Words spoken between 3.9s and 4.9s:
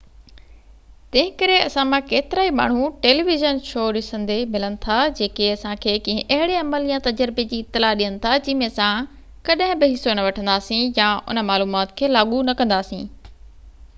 ڏسندي ملن